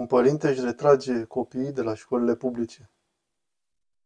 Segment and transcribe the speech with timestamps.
[0.00, 2.90] Un părinte își retrage copiii de la școlile publice.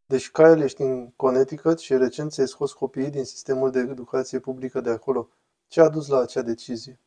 [0.06, 4.80] Deci Kyle ești în Connecticut și recent ți-ai scos copiii din sistemul de educație publică
[4.80, 5.28] de acolo.
[5.68, 7.00] Ce a dus la acea decizie?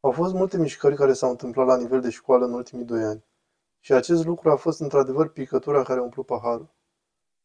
[0.00, 3.24] Au fost multe mișcări care s-au întâmplat la nivel de școală în ultimii doi ani.
[3.80, 6.74] Și acest lucru a fost într-adevăr picătura care a umplut paharul.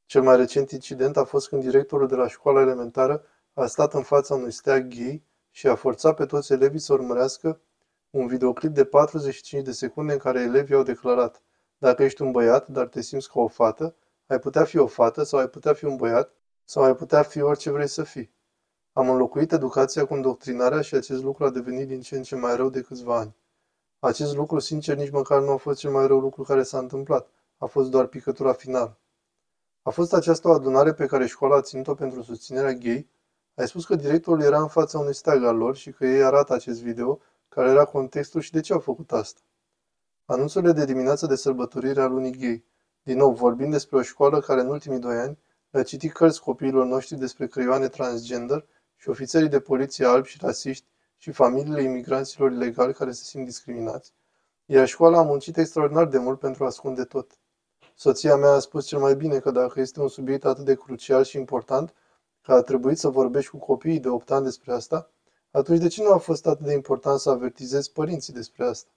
[0.06, 3.24] Cel mai recent incident a fost când directorul de la școala elementară
[3.54, 7.62] a stat în fața unui steag gay și a forțat pe toți elevii să urmărească
[8.10, 11.42] un videoclip de 45 de secunde în care elevii au declarat
[11.78, 13.96] dacă ești un băiat, dar te simți ca o fată,
[14.28, 16.34] ai putea fi o fată sau ai putea fi un băiat
[16.64, 18.32] sau ai putea fi orice vrei să fii.
[18.94, 22.56] Am înlocuit educația cu îndoctrinarea și acest lucru a devenit din ce în ce mai
[22.56, 23.36] rău de câțiva ani.
[24.00, 27.30] Acest lucru, sincer, nici măcar nu a fost cel mai rău lucru care s-a întâmplat.
[27.58, 28.98] A fost doar picătura finală.
[29.82, 33.08] A fost această o adunare pe care școala a ținut-o pentru susținerea gay.
[33.56, 36.54] Ai spus că directorul era în fața unui steag al lor și că ei arată
[36.54, 39.40] acest video, care era contextul și de ce au făcut asta.
[40.26, 42.64] Anunțurile de dimineață de sărbătorire a lunii gay.
[43.04, 45.38] Din nou, vorbim despre o școală care în ultimii doi ani
[45.70, 50.86] le-a citit cărți copiilor noștri despre creioane transgender și ofițerii de poliție albi și rasiști
[51.18, 54.14] și familiile imigranților ilegali care se simt discriminați,
[54.66, 57.32] iar școala a muncit extraordinar de mult pentru a ascunde tot.
[57.96, 61.24] Soția mea a spus cel mai bine că dacă este un subiect atât de crucial
[61.24, 61.94] și important,
[62.42, 65.10] că a trebuit să vorbești cu copiii de 8 ani despre asta,
[65.52, 68.90] atunci de ce nu a fost atât de important să avertizezi părinții despre asta?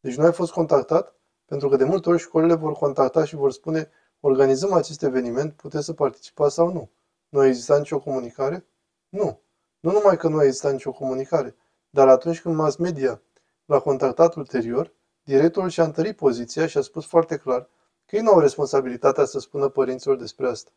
[0.00, 1.14] Deci nu ai fost contactat?
[1.44, 3.90] Pentru că de multe ori școlile vor contacta și vor spune
[4.20, 6.90] organizăm acest eveniment, puteți să participați sau nu.
[7.28, 8.66] Nu a existat nicio comunicare?
[9.08, 9.40] Nu.
[9.80, 11.56] Nu numai că nu a existat nicio comunicare,
[11.90, 13.20] dar atunci când mass media
[13.64, 14.92] l-a contactat ulterior,
[15.24, 17.68] directorul și-a întărit poziția și a spus foarte clar
[18.06, 20.70] că ei nu au responsabilitatea să spună părinților despre asta.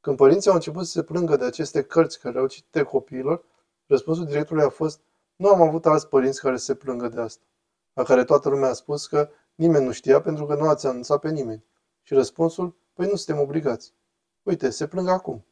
[0.00, 3.44] Când părinții au început să se plângă de aceste cărți care au citite copiilor,
[3.86, 5.00] răspunsul directorului a fost
[5.36, 7.44] nu am avut alți părinți care să se plângă de asta.
[7.92, 11.20] La care toată lumea a spus că nimeni nu știa pentru că nu ați anunțat
[11.20, 11.64] pe nimeni.
[12.02, 13.94] Și răspunsul, păi nu suntem obligați.
[14.42, 15.44] Uite, se plâng acum.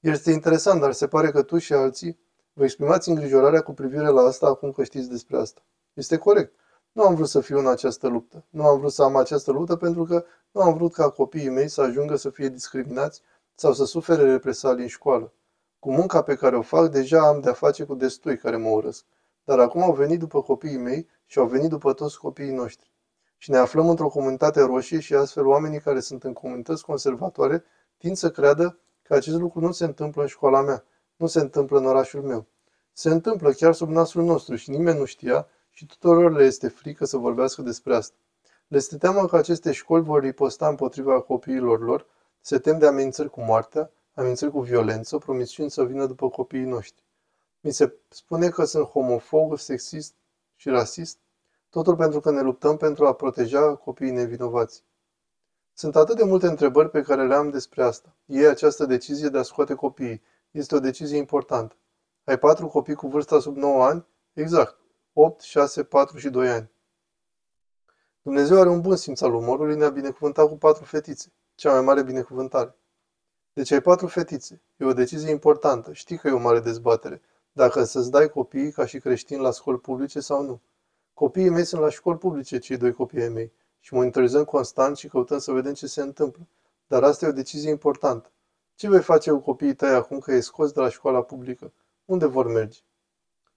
[0.00, 2.18] Este interesant, dar se pare că tu și alții
[2.52, 5.62] vă exprimați îngrijorarea cu privire la asta acum că știți despre asta.
[5.92, 6.54] Este corect.
[6.92, 8.44] Nu am vrut să fiu în această luptă.
[8.50, 11.68] Nu am vrut să am această luptă pentru că nu am vrut ca copiii mei
[11.68, 13.22] să ajungă să fie discriminați
[13.54, 15.32] sau să sufere represalii în școală.
[15.78, 19.04] Cu munca pe care o fac, deja am de-a face cu destui care mă urăsc.
[19.44, 22.92] Dar acum au venit după copiii mei și au venit după toți copiii noștri.
[23.36, 27.64] Și ne aflăm într-o comunitate roșie și astfel oamenii care sunt în comunități conservatoare
[27.98, 30.84] tind să creadă că acest lucru nu se întâmplă în școala mea,
[31.16, 32.46] nu se întâmplă în orașul meu.
[32.92, 37.04] Se întâmplă chiar sub nasul nostru și nimeni nu știa și tuturor le este frică
[37.04, 38.16] să vorbească despre asta.
[38.68, 42.06] Le este teamă că aceste școli vor riposta împotriva copiilor lor,
[42.40, 47.02] se tem de amenințări cu moartea, amenințări cu violență, promisiuni să vină după copiii noștri.
[47.60, 50.14] Mi se spune că sunt homofob, sexist
[50.56, 51.18] și rasist,
[51.70, 54.82] totul pentru că ne luptăm pentru a proteja copiii nevinovați.
[55.72, 58.16] Sunt atât de multe întrebări pe care le am despre asta.
[58.26, 60.22] E această decizie de a scoate copiii.
[60.50, 61.76] Este o decizie importantă.
[62.24, 64.06] Ai patru copii cu vârsta sub 9 ani?
[64.32, 64.78] Exact.
[65.12, 66.70] 8, 6, 4 și 2 ani.
[68.22, 71.32] Dumnezeu are un bun simț al umorului, ne-a binecuvântat cu patru fetițe.
[71.54, 72.77] Cea mai mare binecuvântare.
[73.58, 74.60] Deci ai patru fetițe.
[74.76, 75.92] E o decizie importantă.
[75.92, 77.22] Știi că e o mare dezbatere.
[77.52, 80.60] Dacă să-ți dai copiii ca și creștini la școli publice sau nu.
[81.14, 85.08] Copiii mei sunt la școli publice, cei doi copii ai mei și monitorizăm constant și
[85.08, 86.46] căutăm să vedem ce se întâmplă.
[86.86, 88.30] Dar asta e o decizie importantă.
[88.74, 91.72] Ce vei face cu copiii tăi acum că e scos de la școala publică?
[92.04, 92.78] Unde vor merge?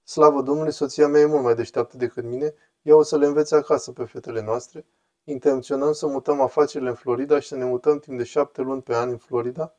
[0.04, 3.56] Slavă Domnului, soția mea e mult mai deșteaptă decât mine, ea o să le învețe
[3.56, 4.86] acasă pe fetele noastre.
[5.24, 8.96] Intenționăm să mutăm afacerile în Florida și să ne mutăm timp de șapte luni pe
[8.96, 9.76] an în Florida,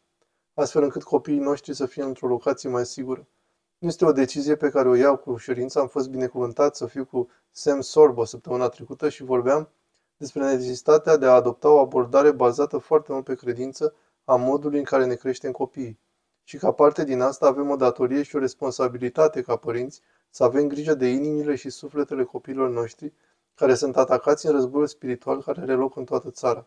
[0.54, 3.26] astfel încât copiii noștri să fie într-o locație mai sigură.
[3.78, 5.80] Nu este o decizie pe care o iau cu ușurință.
[5.80, 9.68] Am fost binecuvântat să fiu cu Sam Sorbo săptămâna trecută și vorbeam
[10.16, 14.84] despre necesitatea de a adopta o abordare bazată foarte mult pe credință a modului în
[14.84, 15.98] care ne creștem copiii.
[16.44, 20.68] Și ca parte din asta avem o datorie și o responsabilitate ca părinți să avem
[20.68, 23.12] grijă de inimile și sufletele copiilor noștri
[23.54, 26.66] care sunt atacați în războiul spiritual care are loc în toată țara.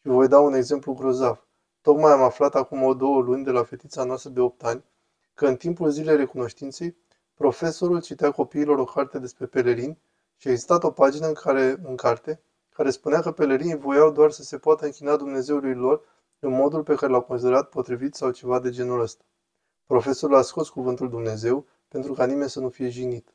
[0.00, 1.46] Și vă voi da un exemplu grozav.
[1.82, 4.84] Tocmai am aflat acum o două luni de la fetița noastră de 8 ani
[5.34, 6.96] că în timpul zilei recunoștinței,
[7.34, 9.98] profesorul citea copiilor o carte despre pelerini
[10.36, 14.30] și a existat o pagină în, care, în carte care spunea că pelerinii voiau doar
[14.30, 16.02] să se poată închina Dumnezeului lor
[16.38, 19.24] în modul pe care l-au considerat potrivit sau ceva de genul ăsta.
[19.86, 23.34] Profesorul a scos cuvântul Dumnezeu pentru ca nimeni să nu fie jignit.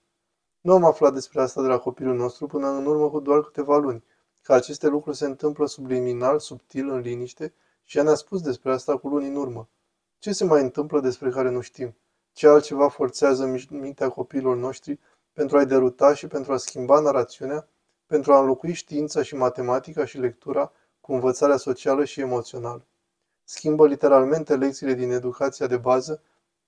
[0.62, 3.78] Nu am aflat despre asta de la copilul nostru până în urmă cu doar câteva
[3.78, 4.04] luni,
[4.42, 7.54] că aceste lucruri se întâmplă subliminal, subtil, în liniște
[7.86, 9.68] și ea ne-a spus despre asta cu luni în urmă.
[10.20, 11.96] Ce se mai întâmplă despre care nu știm?
[12.34, 15.00] Ce altceva forțează mintea copiilor noștri
[15.34, 17.68] pentru a-i deruta și pentru a schimba narațiunea
[18.06, 20.72] pentru a înlocui știința și matematica și lectura
[21.02, 22.86] cu învățarea socială și emoțională.
[23.44, 26.22] Schimbă literalmente lecțiile din educația de bază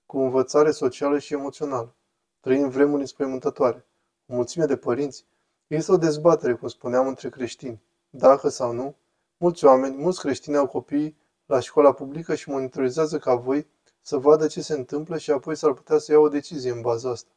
[0.05, 1.95] cu învățare socială și emoțională.
[2.39, 3.85] Trăim vremuri înspăimântătoare.
[4.27, 5.25] O mulțime de părinți.
[5.67, 7.81] Este o dezbatere, cum spuneam, între creștini.
[8.09, 8.95] Dacă sau nu,
[9.37, 13.67] mulți oameni, mulți creștini au copii la școala publică și monitorizează ca voi
[14.01, 17.09] să vadă ce se întâmplă și apoi s-ar putea să ia o decizie în baza
[17.09, 17.31] asta.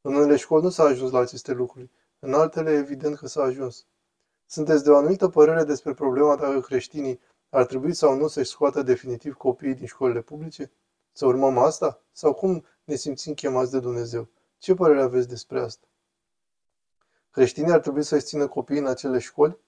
[0.00, 3.86] În unele școli nu s-a ajuns la aceste lucruri, în altele evident că s-a ajuns.
[4.46, 8.82] Sunteți de o anumită părere despre problema dacă creștinii ar trebui sau nu să-și scoată
[8.82, 10.70] definitiv copiii din școlile publice?
[11.12, 12.00] Să urmăm asta?
[12.12, 14.28] Sau cum ne simțim chemați de Dumnezeu?
[14.58, 15.86] Ce părere aveți despre asta?
[17.30, 19.58] Creștinii ar trebui să-și țină copiii în acele școli?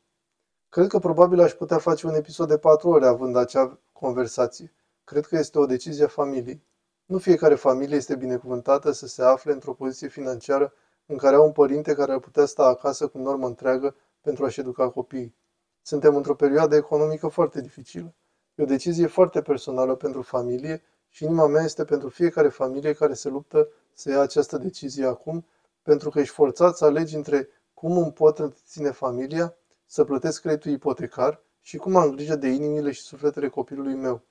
[0.75, 4.73] Cred că probabil aș putea face un episod de patru ore având acea conversație.
[5.05, 6.63] Cred că este o decizie a familiei.
[7.05, 10.73] Nu fiecare familie este binecuvântată să se afle într-o poziție financiară
[11.07, 14.61] în care au un părinte care ar putea sta acasă cu normă întreagă pentru a-și
[14.61, 15.35] educa copiii.
[15.83, 18.15] Suntem într-o perioadă economică foarte dificilă.
[18.55, 23.15] E o decizie foarte personală pentru familie și inima mea este pentru fiecare familie care
[23.15, 25.47] se luptă să ia această decizie acum,
[25.83, 29.57] pentru că ești forțat să alegi între cum îmi pot întreține familia,
[29.87, 34.23] să plătesc creditul ipotecar și cum am grijă de inimile și sufletele copilului meu.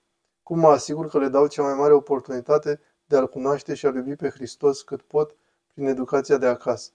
[0.44, 3.96] Cum mă asigur că le dau cea mai mare oportunitate de a-L cunoaște și a-L
[3.96, 5.36] iubi pe Hristos cât pot
[5.74, 6.92] prin educația de acasă.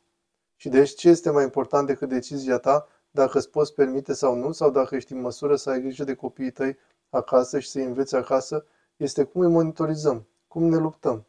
[0.57, 4.53] Și deci ce este mai important decât decizia ta dacă îți poți permite sau nu,
[4.53, 6.79] sau dacă ești în măsură să ai grijă de copiii tăi
[7.11, 8.65] acasă și să-i înveți acasă,
[8.97, 11.27] este cum îi monitorizăm, cum ne luptăm.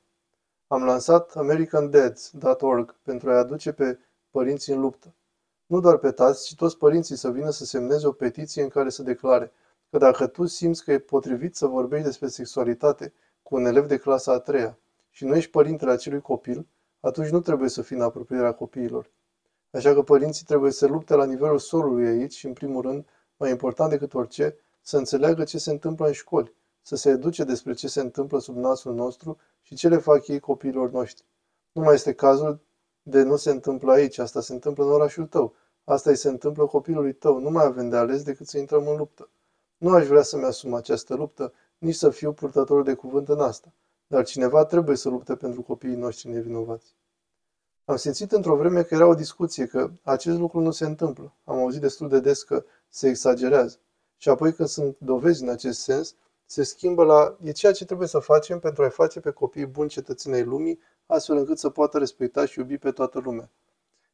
[0.68, 4.00] Am lansat AmericanDads.org pentru a-i aduce pe
[4.32, 5.14] părinții în luptă.
[5.70, 8.90] Nu doar pe tați, ci toți părinții să vină să semneze o petiție în care
[8.90, 9.52] să declare
[9.90, 13.14] că dacă tu simți că e potrivit să vorbești despre sexualitate
[13.44, 14.78] cu un elev de clasa a treia
[15.10, 16.68] și nu ești părintele acelui copil,
[17.00, 19.10] atunci nu trebuie să fii în apropierea copiilor.
[19.72, 23.06] Așa că părinții trebuie să lupte la nivelul solului aici și, în primul rând,
[23.38, 27.74] mai important decât orice, să înțeleagă ce se întâmplă în școli, să se educe despre
[27.74, 31.26] ce se întâmplă sub nasul nostru și ce le fac ei copiilor noștri.
[31.72, 32.60] Nu mai este cazul
[33.02, 35.54] de nu se întâmplă aici, asta se întâmplă în orașul tău,
[35.92, 38.98] asta îi se întâmplă copilului tău, nu mai avem de ales decât să intrăm în
[38.98, 39.30] luptă.
[39.78, 43.74] Nu aș vrea să-mi asum această luptă, nici să fiu purtător de cuvânt în asta,
[44.08, 46.96] dar cineva trebuie să lupte pentru copiii noștri nevinovați.
[47.86, 51.34] Am simțit într-o vreme că era o discuție că acest lucru nu se întâmplă.
[51.44, 53.78] Am auzit destul de des că se exagerează.
[54.18, 56.16] Și apoi când sunt dovezi în acest sens,
[56.46, 59.90] se schimbă la e ceea ce trebuie să facem pentru a-i face pe copiii buni
[59.90, 63.50] cetățeni ai lumii, astfel încât să poată respecta și iubi pe toată lumea.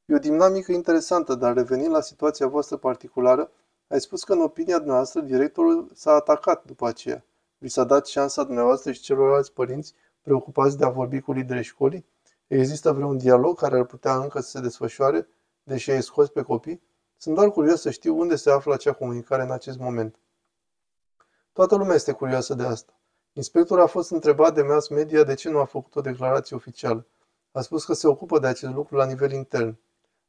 [0.06, 3.52] E o dinamică interesantă, dar revenind la situația voastră particulară,
[3.88, 7.26] ai spus că în opinia noastră directorul s-a atacat după aceea.
[7.58, 12.06] Vi s-a dat șansa dumneavoastră și celorlalți părinți preocupați de a vorbi cu liderii școlii?
[12.48, 15.28] Există vreun dialog care ar putea încă să se desfășoare,
[15.64, 16.82] deși ai scos pe copii?
[17.18, 20.16] Sunt doar curios să știu unde se află acea comunicare în acest moment.
[21.54, 22.94] Toată lumea este curioasă de asta.
[23.34, 27.06] Inspectorul a fost întrebat de mass media de ce nu a făcut o declarație oficială.
[27.52, 29.78] A spus că se ocupă de acest lucru la nivel intern.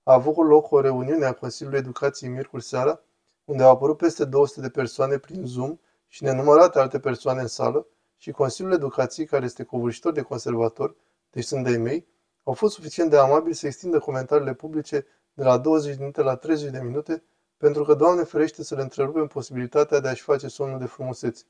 [0.08, 3.00] A avut loc o reuniune a Consiliului Educației miercuri seara,
[3.44, 7.86] unde au apărut peste 200 de persoane prin Zoom și nenumărate alte persoane în sală,
[8.16, 10.96] și Consiliul Educației, care este covârșitor de conservator,
[11.30, 12.06] deci sunt de mei,
[12.44, 16.36] au fost suficient de amabili să extindă comentariile publice de la 20 de minute la
[16.36, 17.22] 30 de minute,
[17.56, 21.44] pentru că, Doamne ferește, să le întrerupem posibilitatea de a-și face somnul de frumusețe.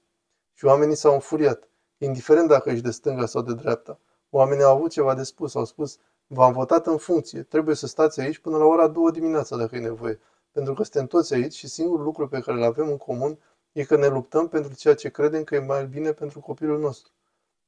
[0.53, 3.99] Și oamenii s-au înfuriat, indiferent dacă ești de stânga sau de dreapta.
[4.31, 8.21] Oamenii au avut ceva de spus, au spus, v-am votat în funcție, trebuie să stați
[8.21, 10.21] aici până la ora 2 dimineața dacă e nevoie,
[10.53, 13.39] pentru că suntem toți aici și singurul lucru pe care îl avem în comun
[13.73, 17.13] e că ne luptăm pentru ceea ce credem că e mai bine pentru copilul nostru.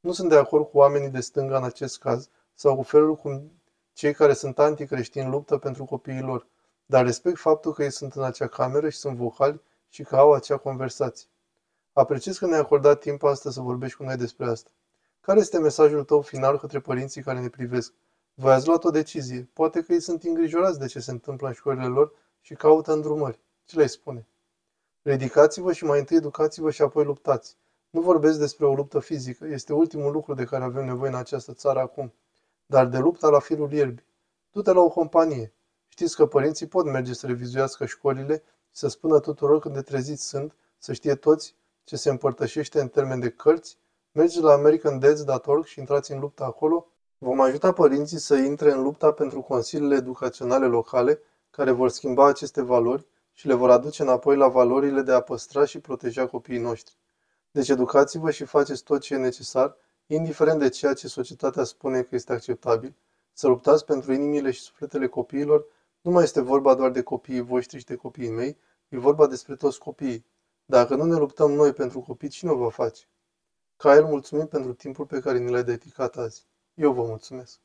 [0.00, 3.52] Nu sunt de acord cu oamenii de stânga în acest caz sau cu felul cum
[3.92, 6.46] cei care sunt anticreștini luptă pentru copiii lor,
[6.86, 10.32] dar respect faptul că ei sunt în acea cameră și sunt vocali și că au
[10.32, 11.28] acea conversație.
[11.92, 14.70] Apreciez că ne-ai acordat timp astăzi să vorbești cu noi despre asta.
[15.20, 17.92] Care este mesajul tău final către părinții care ne privesc?
[18.40, 19.50] Voi ați luat o decizie.
[19.52, 23.40] Poate că ei sunt îngrijorați de ce se întâmplă în școlile lor și caută îndrumări.
[23.64, 24.26] Ce le spune?
[25.02, 27.56] Ridicați-vă și mai întâi educați-vă și apoi luptați.
[27.90, 31.52] Nu vorbesc despre o luptă fizică, este ultimul lucru de care avem nevoie în această
[31.52, 32.12] țară acum,
[32.66, 34.04] dar de lupta la firul ierbii.
[34.50, 35.52] Du-te la o companie.
[35.88, 40.28] Știți că părinții pot merge să revizuiască școlile și să spună tuturor când de treziți
[40.28, 41.54] sunt, să știe toți
[41.84, 43.78] ce se împărtășește în termen de cărți.
[44.12, 46.92] Mergeți la americandads.org și intrați în lupta acolo.
[47.20, 51.20] Vom ajuta părinții să intre în lupta pentru consiliile educaționale locale
[51.50, 55.64] care vor schimba aceste valori și le vor aduce înapoi la valorile de a păstra
[55.64, 56.96] și proteja copiii noștri.
[57.50, 62.14] Deci educați-vă și faceți tot ce e necesar, indiferent de ceea ce societatea spune că
[62.14, 62.94] este acceptabil,
[63.32, 65.64] să luptați pentru inimile și sufletele copiilor,
[66.00, 68.56] Nu mai este vorba doar de copiii voștri și de copiii mei,
[68.88, 70.24] e vorba despre toți copiii.
[70.64, 73.04] Dacă nu ne luptăm noi pentru copii, cine o va face?
[73.76, 76.47] Ca el mulțumim pentru timpul pe care ni l-ai dedicat azi.
[76.78, 77.60] Eu vă mulțumesc.